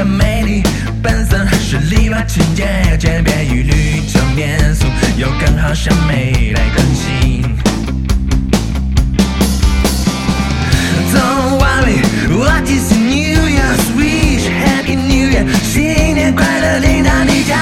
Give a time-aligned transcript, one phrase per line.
[0.00, 0.62] 的美丽
[1.02, 2.66] 本色是礼貌情节，
[2.98, 4.86] 渐变一律成面俗，
[5.18, 7.42] 有更好审美来更新。
[11.12, 12.00] Don't worry,
[12.34, 14.48] what is New Year's wish?
[14.48, 17.58] Happy New Year，新年快乐，领导你讲。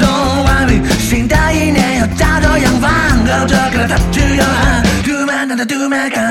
[0.00, 6.25] Don't worry，新的一年要加州阳光，和这个他只有喊，Do man，他 Do man 看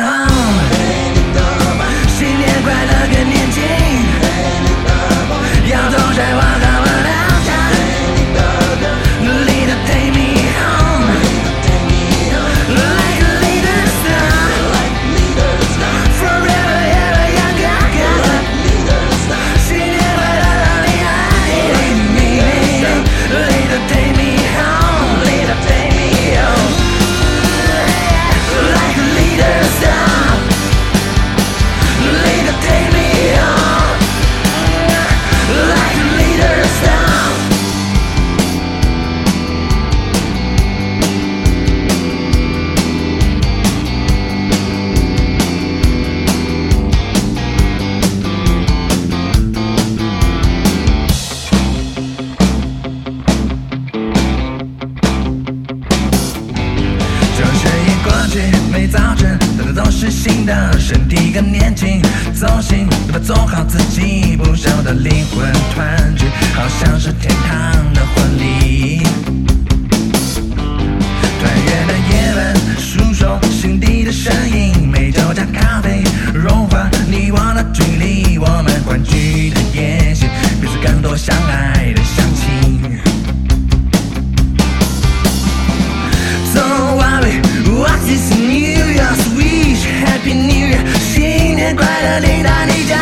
[88.03, 89.83] It's New Year's wish?
[90.05, 92.99] Happy New Year，新年快乐，领导你讲。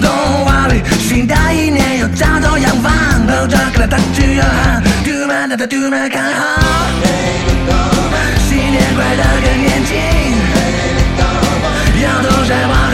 [0.00, 2.92] Don't worry，新的一年又找到阳光，
[3.26, 6.60] 和这个他只有喊，Do man 的 Do man 看好。
[8.48, 9.96] 新年快乐更年轻，
[12.02, 12.90] 要走在花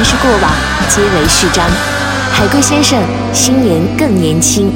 [0.00, 0.50] 凡是过往，
[0.88, 1.62] 皆为序章。
[2.32, 2.98] 海龟先生，
[3.34, 4.72] 新年更年轻。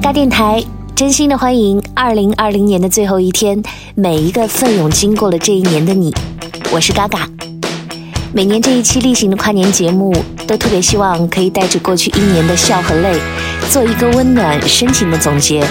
[0.00, 0.62] 嘎电台
[0.94, 3.60] 真心的欢迎二零二零年的最后一天，
[3.96, 6.14] 每一个奋勇经过了这一年的你。
[6.70, 7.28] 我是嘎嘎。
[8.32, 10.14] 每年这一期例行的跨年节目，
[10.46, 13.18] 都特别希望可以带着过去一年的笑和泪，
[13.68, 15.66] 做一个温暖深情的总结。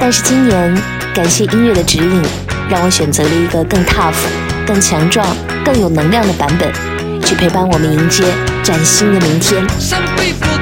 [0.00, 0.76] 但是今年，
[1.14, 2.22] 感谢音乐的指引，
[2.68, 4.16] 让我选择了一个更 tough、
[4.66, 5.24] 更强壮、
[5.64, 6.72] 更有能量的版本，
[7.34, 8.24] 陪伴我们迎接
[8.62, 10.53] 崭新的明天。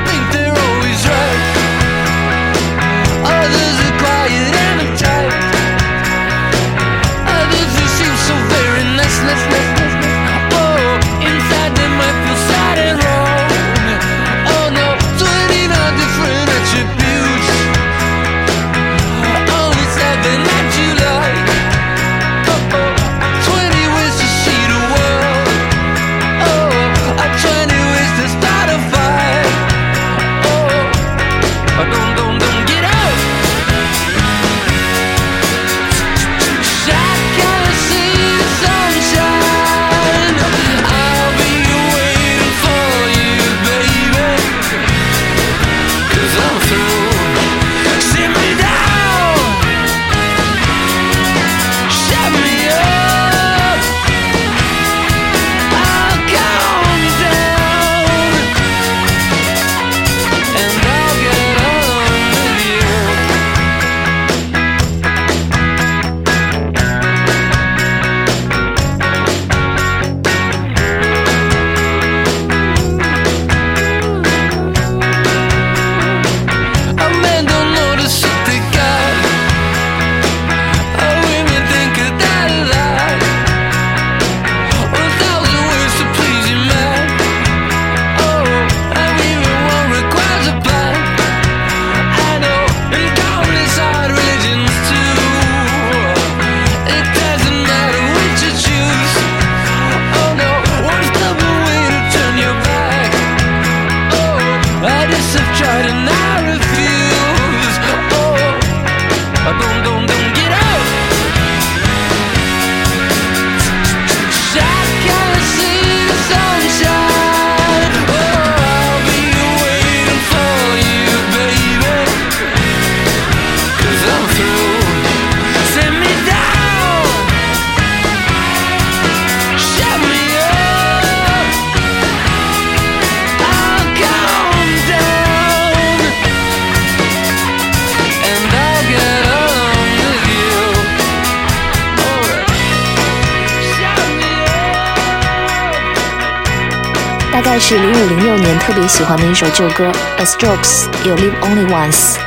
[147.33, 152.19] 大概是零五零六年特别喜欢的一首旧歌，A Strokes 有 Live Only Once。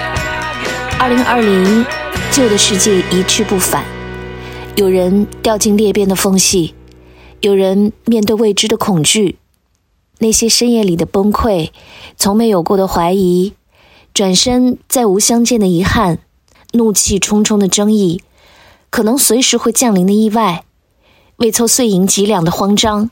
[0.99, 1.85] 二零二零，
[2.31, 3.85] 旧的世界一去不返，
[4.75, 6.73] 有人掉进裂变的缝隙，
[7.41, 9.37] 有人面对未知的恐惧，
[10.17, 11.69] 那些深夜里的崩溃，
[12.17, 13.53] 从没有过的怀疑，
[14.11, 16.17] 转身再无相见的遗憾，
[16.73, 18.23] 怒气冲冲的争议，
[18.89, 20.63] 可能随时会降临的意外，
[21.37, 23.11] 未凑碎银几两的慌张，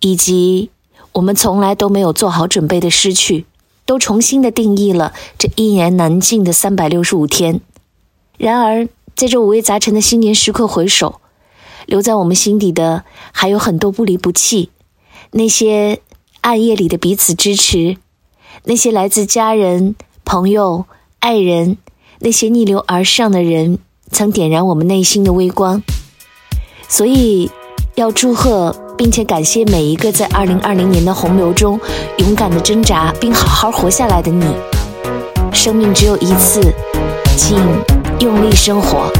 [0.00, 0.70] 以及。
[1.16, 3.46] 我们从来都没有做好准备的失去，
[3.86, 7.62] 都重新的定义了这一言难尽的三百六十五天。
[8.36, 11.22] 然而，在这五味杂陈的新年时刻回首，
[11.86, 14.68] 留在我们心底的还有很多不离不弃。
[15.30, 16.02] 那些
[16.42, 17.96] 暗夜里的彼此支持，
[18.64, 20.84] 那些来自家人、朋友、
[21.20, 21.78] 爱人，
[22.18, 23.78] 那些逆流而上的人，
[24.10, 25.82] 曾点燃我们内心的微光。
[26.88, 27.50] 所以，
[27.94, 28.85] 要祝贺。
[28.96, 31.78] 并且感谢每一个在二零二零年的洪流中
[32.18, 34.44] 勇敢的挣扎并好好活下来的你。
[35.52, 36.60] 生命只有一次，
[37.36, 37.58] 请
[38.20, 39.10] 用力生活。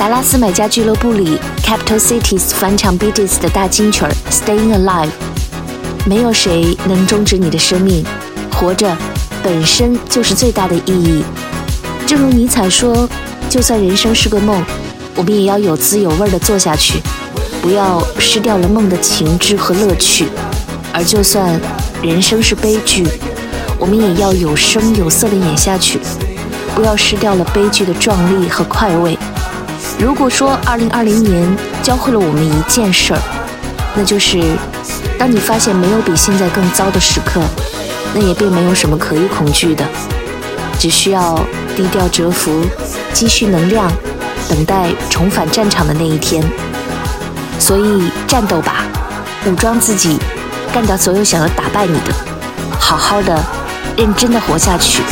[0.00, 5.08] 达拉斯买家俱乐部里，Capital Cities 翻唱 Beatles 的大金曲《Staying Alive》。
[6.06, 8.02] 没有谁能终止你的生命，
[8.50, 8.96] 活着
[9.42, 11.22] 本身就是最大的意义。
[12.06, 13.06] 正如尼采说
[13.50, 14.64] ：“就算人生是个梦，
[15.16, 16.98] 我们也要有滋有味地做下去，
[17.60, 20.28] 不要失掉了梦的情致和乐趣。
[20.94, 21.60] 而就算
[22.02, 23.06] 人生是悲剧，
[23.78, 26.00] 我们也要有声有色地演下去，
[26.74, 29.18] 不要失掉了悲剧的壮丽和快慰。”
[30.00, 33.20] 如果说2020年教会了我们一件事儿，
[33.94, 34.40] 那就是，
[35.18, 37.42] 当你发现没有比现在更糟的时刻，
[38.14, 39.84] 那也并没有什么可以恐惧的，
[40.78, 41.38] 只需要
[41.76, 42.64] 低调蛰伏，
[43.12, 43.92] 积蓄能量，
[44.48, 46.42] 等待重返战场的那一天。
[47.58, 48.86] 所以战斗吧，
[49.44, 50.18] 武装自己，
[50.72, 52.14] 干掉所有想要打败你的，
[52.78, 53.38] 好好的，
[53.98, 55.02] 认真的活下去。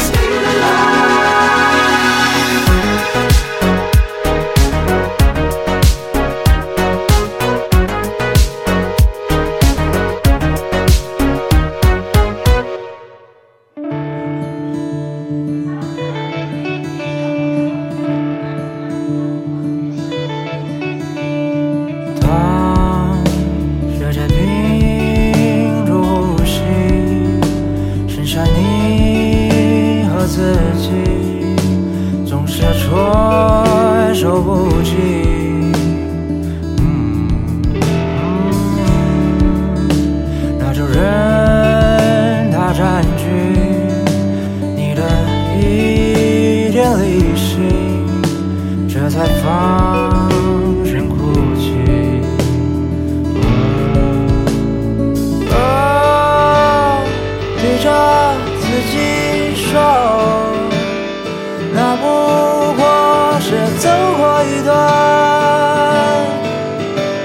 [64.44, 64.76] 一段，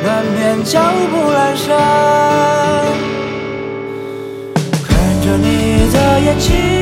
[0.03, 0.79] 难免脚
[1.12, 1.67] 步阑珊。
[4.88, 4.91] 看
[5.22, 5.48] 着你
[5.91, 6.73] 的眼睛。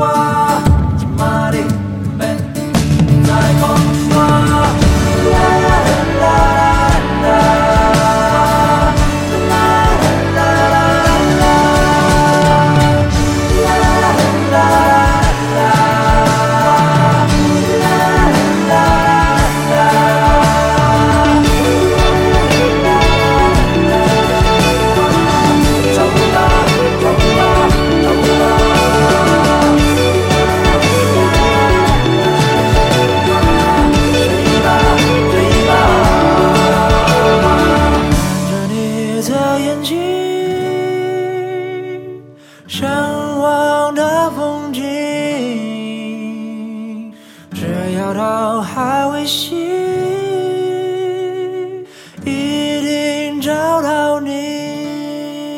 [0.00, 0.69] culpa.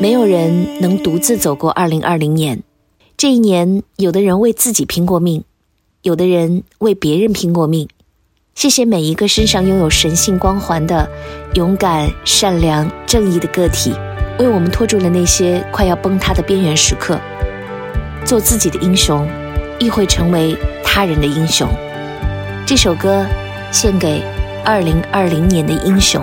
[0.03, 2.65] 没有人能独自走过二零二零年。
[3.17, 5.45] 这一年有的人为自己拼过命
[6.03, 7.89] 有的人为别人拼过命。
[8.57, 11.09] 谢谢每一个身上拥有神性光环的
[11.55, 13.95] 勇敢善良正义的个体
[14.41, 17.17] 为我们拖住了那些快要崩塌的边缘时刻。
[18.25, 19.25] 做自己的英雄
[19.79, 21.69] 亦会成为他人的英雄。
[22.67, 23.25] 这首歌
[23.71, 24.21] 献给
[24.65, 26.21] 二零二零年的英雄。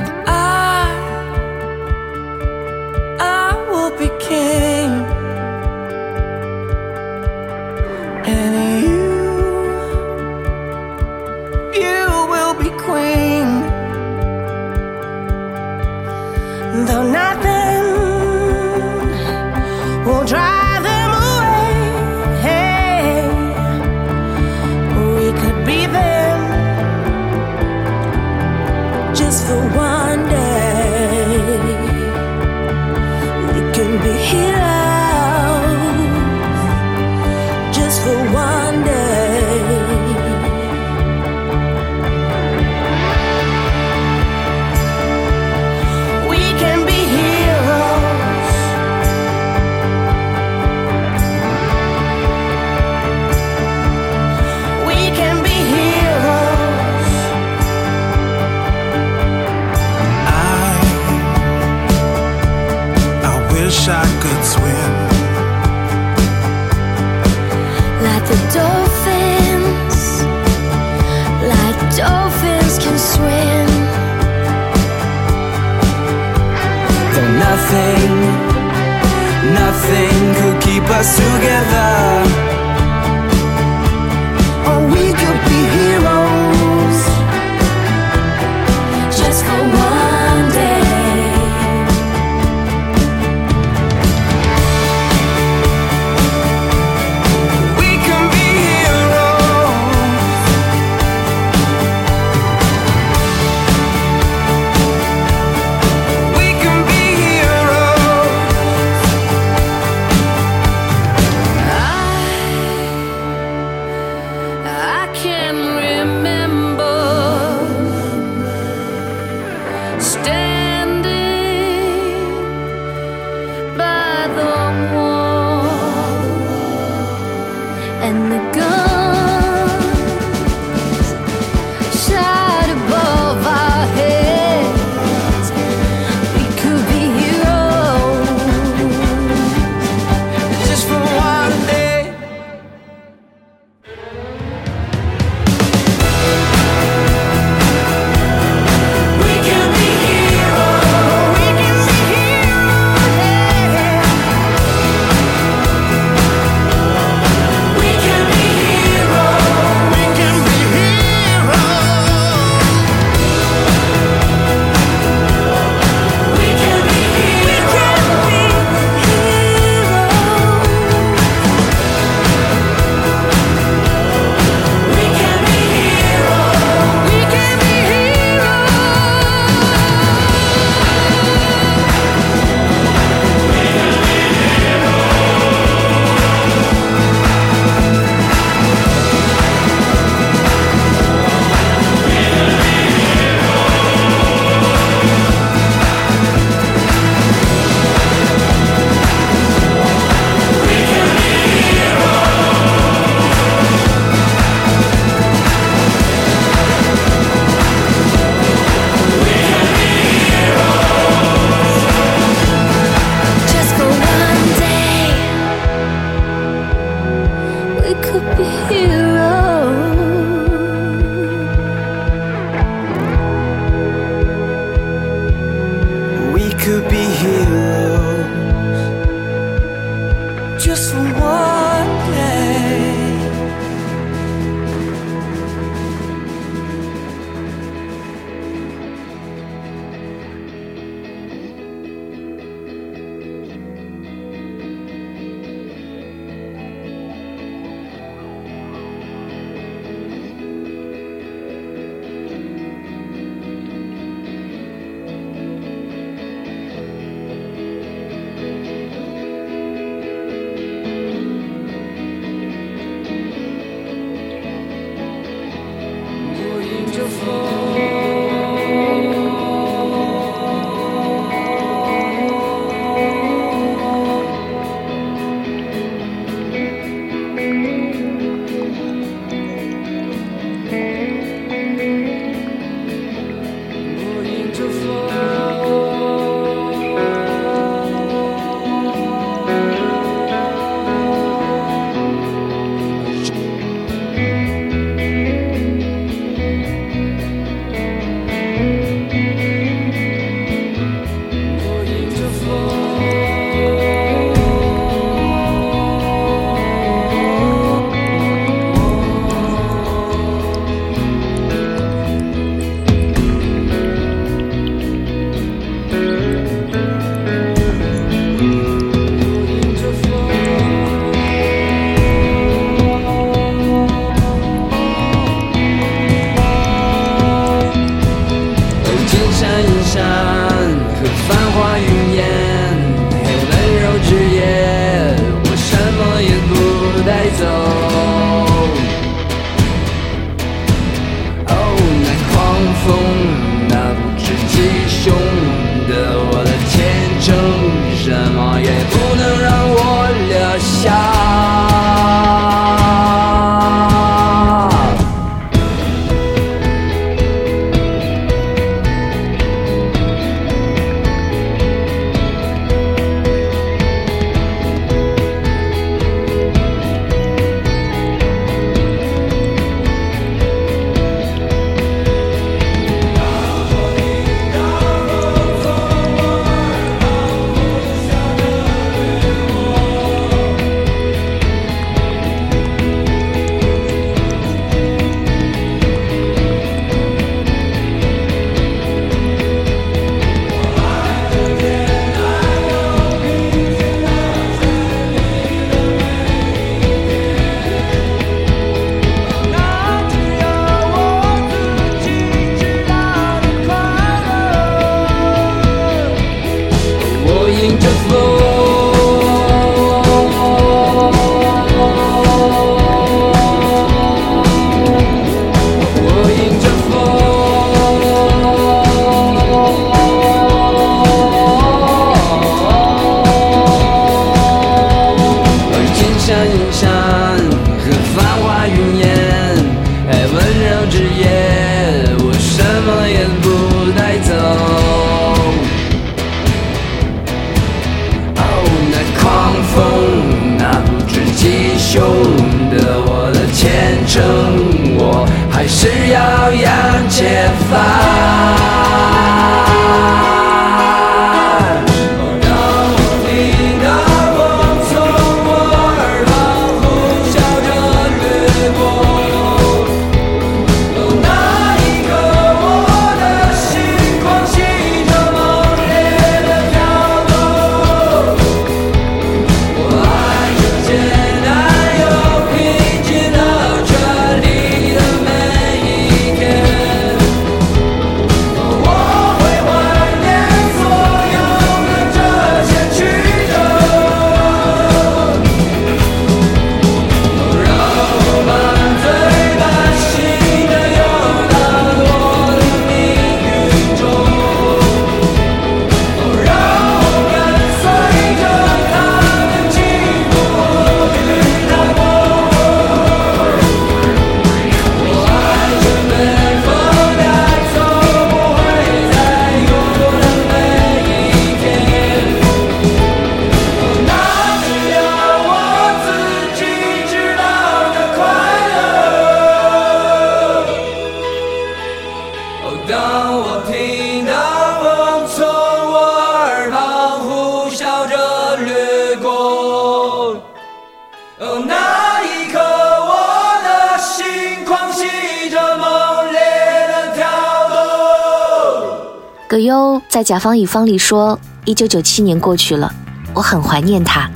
[540.30, 542.94] 甲方乙方》里说：“一九九七年过去了，
[543.34, 544.30] 我很怀念他。”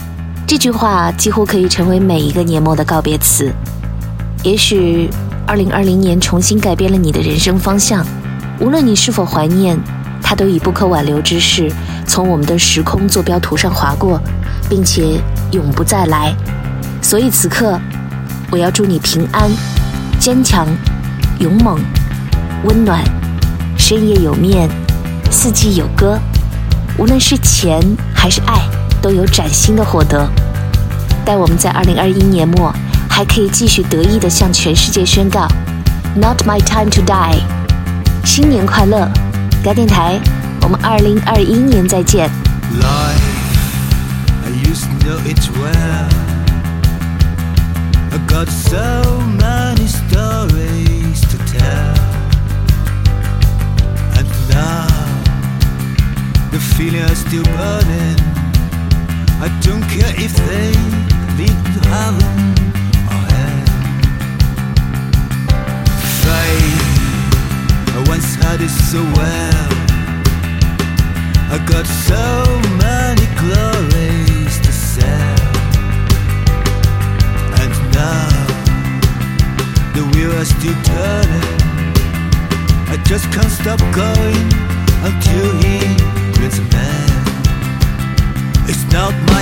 [0.48, 3.54] 这句话几乎可以成为每一个年末的告别词。
[4.42, 5.08] 也许，
[5.46, 8.04] 二零二零年重新改变了你的人生方向。
[8.60, 9.80] 无论你是否怀念，
[10.20, 11.72] 它都以不可挽留之势
[12.08, 14.20] 从我们的时空坐标图上划过，
[14.68, 16.36] 并且永不再来。
[17.04, 17.80] 所以此刻，
[18.50, 19.48] 我要祝你平安、
[20.20, 20.68] 坚强、
[21.38, 21.80] 勇猛、
[22.64, 23.04] 温暖，
[23.78, 24.68] 深夜有面，
[25.34, 26.20] 四季有歌。
[26.96, 27.82] 无论是钱
[28.14, 28.62] 还是爱，
[29.02, 30.30] 都有崭新的获得。
[31.26, 32.72] 待我们在二零二一年末，
[33.10, 35.48] 还可以继续得意地向全世界宣告
[36.16, 37.40] ：Not my time to die。
[38.24, 39.10] 新年快乐！
[39.64, 40.20] 该电台，
[40.62, 42.30] 我们二零二一年再见。
[42.80, 43.20] Life,
[44.46, 46.10] I used to know it well.
[48.12, 50.83] I got so many stories
[56.54, 56.60] the
[57.10, 58.20] is still burning.
[59.42, 60.70] I don't care if they
[61.38, 62.54] lead to heaven
[63.10, 63.66] or hell.
[66.22, 66.82] Fate,
[67.98, 69.68] I once had it so well.
[71.50, 72.26] I got so
[72.86, 75.40] many glories to sell,
[77.62, 78.30] and now
[79.96, 81.62] the wheel is still turning.
[82.94, 84.54] I just can't stop going
[85.04, 86.03] until he
[88.94, 89.33] adult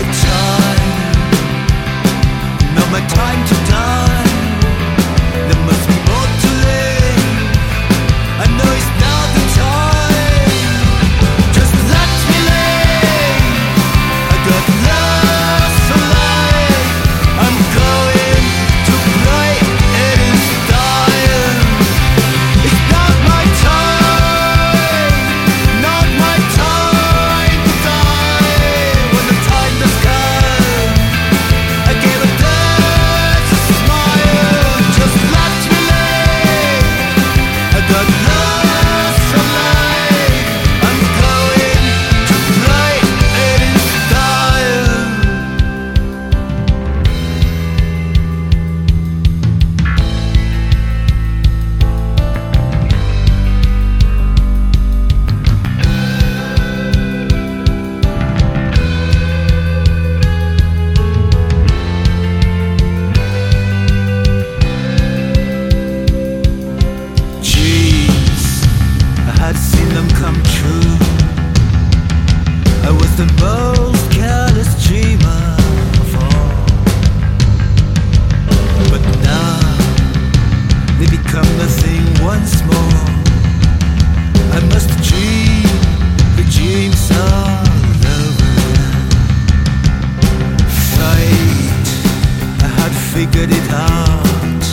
[93.13, 94.63] figured it out.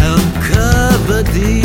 [0.00, 1.63] Uncovered each